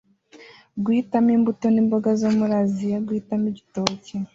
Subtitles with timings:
[0.83, 4.15] Guhitamo imbuto nimboga zo muri Aziya guhitamo ibitoki